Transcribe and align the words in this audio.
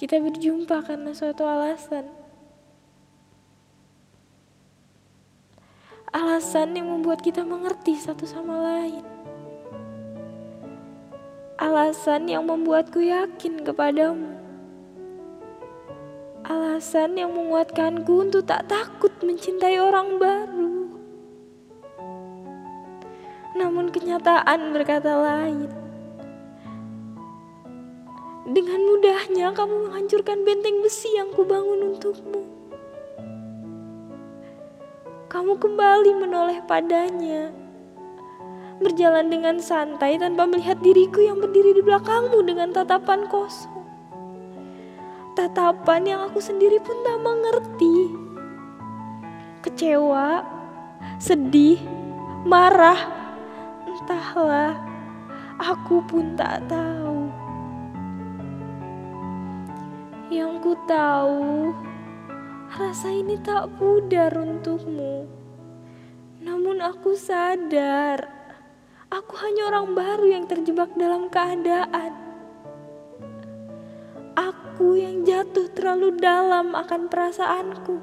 Kita 0.00 0.16
berjumpa 0.16 0.80
karena 0.80 1.12
suatu 1.12 1.44
alasan. 1.44 2.08
Alasan 6.08 6.72
yang 6.72 6.88
membuat 6.88 7.20
kita 7.20 7.44
mengerti 7.44 8.00
satu 8.00 8.24
sama 8.24 8.64
lain. 8.64 9.04
Alasan 11.60 12.32
yang 12.32 12.48
membuatku 12.48 13.04
yakin 13.04 13.60
kepadamu. 13.60 14.40
Alasan 16.48 17.20
yang 17.20 17.36
menguatkanku 17.36 18.24
untuk 18.24 18.48
tak 18.48 18.72
takut 18.72 19.12
mencintai 19.20 19.84
orang 19.84 20.16
baru. 20.16 20.96
Namun 23.52 23.92
kenyataan 23.92 24.72
berkata 24.72 25.12
lain. 25.12 25.89
Dengan 28.48 28.80
mudahnya 28.88 29.52
kamu 29.52 29.88
menghancurkan 29.88 30.48
benteng 30.48 30.80
besi 30.80 31.12
yang 31.12 31.28
kubangun 31.36 31.92
untukmu. 31.92 32.40
Kamu 35.28 35.60
kembali 35.60 36.16
menoleh 36.16 36.64
padanya. 36.64 37.52
Berjalan 38.80 39.28
dengan 39.28 39.60
santai 39.60 40.16
tanpa 40.16 40.48
melihat 40.48 40.80
diriku 40.80 41.20
yang 41.20 41.36
berdiri 41.36 41.76
di 41.76 41.84
belakangmu 41.84 42.40
dengan 42.40 42.72
tatapan 42.72 43.28
kosong. 43.28 43.84
Tatapan 45.36 46.08
yang 46.08 46.20
aku 46.24 46.40
sendiri 46.40 46.80
pun 46.80 46.96
tak 47.04 47.20
mengerti. 47.20 47.96
Kecewa, 49.60 50.40
sedih, 51.20 51.76
marah, 52.48 52.98
entahlah. 53.84 54.80
Aku 55.60 56.00
pun 56.08 56.40
tak 56.40 56.64
tahu. 56.72 57.49
Yang 60.30 60.62
ku 60.62 60.72
tahu, 60.86 61.74
rasa 62.70 63.10
ini 63.10 63.34
tak 63.42 63.66
pudar 63.82 64.30
untukmu. 64.30 65.26
Namun 66.38 66.78
aku 66.78 67.18
sadar, 67.18 68.30
aku 69.10 69.34
hanya 69.42 69.74
orang 69.74 69.90
baru 69.90 70.30
yang 70.30 70.46
terjebak 70.46 70.94
dalam 70.94 71.26
keadaan. 71.34 72.14
Aku 74.38 74.94
yang 74.94 75.26
jatuh 75.26 75.66
terlalu 75.74 76.14
dalam 76.14 76.78
akan 76.78 77.10
perasaanku. 77.10 77.98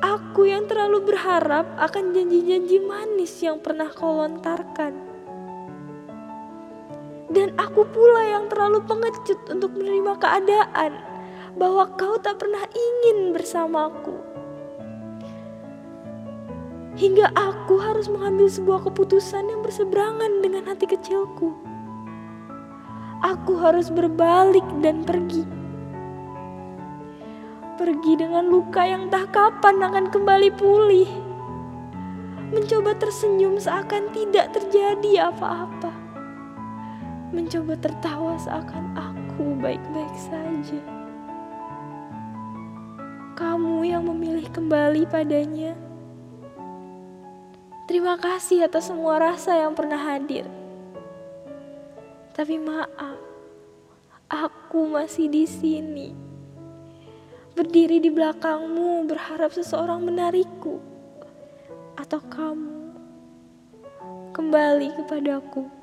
Aku 0.00 0.48
yang 0.48 0.64
terlalu 0.64 1.04
berharap 1.04 1.68
akan 1.76 2.16
janji-janji 2.16 2.80
manis 2.80 3.44
yang 3.44 3.60
pernah 3.60 3.92
kau 3.92 4.24
lontarkan. 4.24 5.09
Dan 7.30 7.54
aku 7.54 7.86
pula 7.86 8.26
yang 8.26 8.50
terlalu 8.50 8.82
pengecut 8.90 9.38
untuk 9.46 9.70
menerima 9.78 10.18
keadaan 10.18 10.98
bahwa 11.54 11.86
kau 11.94 12.18
tak 12.18 12.42
pernah 12.42 12.66
ingin 12.74 13.30
bersamaku. 13.30 14.18
Hingga 16.98 17.30
aku 17.38 17.78
harus 17.78 18.10
mengambil 18.10 18.50
sebuah 18.50 18.82
keputusan 18.90 19.46
yang 19.46 19.62
berseberangan 19.62 20.42
dengan 20.42 20.66
hati 20.66 20.90
kecilku. 20.90 21.54
Aku 23.22 23.62
harus 23.62 23.94
berbalik 23.94 24.66
dan 24.82 25.06
pergi. 25.06 25.46
Pergi 27.78 28.12
dengan 28.18 28.50
luka 28.50 28.82
yang 28.82 29.06
tak 29.06 29.30
kapan 29.30 29.80
akan 29.80 30.10
kembali 30.10 30.50
pulih. 30.58 31.08
Mencoba 32.50 32.98
tersenyum 32.98 33.56
seakan 33.62 34.10
tidak 34.10 34.50
terjadi 34.50 35.30
apa-apa 35.30 35.99
mencoba 37.30 37.78
tertawa 37.78 38.34
seakan 38.42 38.90
aku 38.98 39.54
baik-baik 39.62 40.14
saja. 40.18 40.82
Kamu 43.38 43.86
yang 43.86 44.04
memilih 44.10 44.50
kembali 44.50 45.06
padanya. 45.06 45.78
Terima 47.86 48.18
kasih 48.18 48.66
atas 48.66 48.90
semua 48.90 49.18
rasa 49.18 49.54
yang 49.58 49.74
pernah 49.74 49.98
hadir. 49.98 50.46
Tapi 52.34 52.58
maaf, 52.58 53.18
aku 54.30 54.90
masih 54.90 55.30
di 55.30 55.46
sini. 55.46 56.14
Berdiri 57.54 57.98
di 57.98 58.10
belakangmu 58.10 59.06
berharap 59.06 59.54
seseorang 59.54 60.02
menarikku. 60.06 60.78
Atau 61.98 62.22
kamu 62.26 62.94
kembali 64.34 64.88
kepadaku. 64.94 65.79